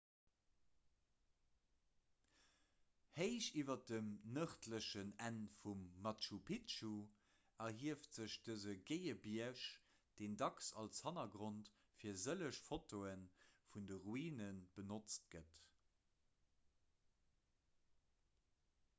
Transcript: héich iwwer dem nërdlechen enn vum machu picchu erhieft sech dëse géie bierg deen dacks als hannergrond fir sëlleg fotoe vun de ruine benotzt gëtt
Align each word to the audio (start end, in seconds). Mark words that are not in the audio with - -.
héich 3.17 3.49
iwwer 3.61 3.81
dem 3.91 4.07
nërdlechen 4.37 5.11
enn 5.25 5.37
vum 5.57 5.83
machu 6.07 6.39
picchu 6.47 6.89
erhieft 7.65 8.09
sech 8.21 8.37
dëse 8.47 8.75
géie 8.93 9.15
bierg 9.27 9.67
deen 10.21 10.39
dacks 10.43 10.71
als 10.85 11.05
hannergrond 11.09 11.71
fir 12.01 12.19
sëlleg 12.25 12.61
fotoe 12.71 13.15
vun 13.75 13.87
de 13.93 14.01
ruine 14.07 14.49
benotzt 14.79 15.29
gëtt 15.37 15.55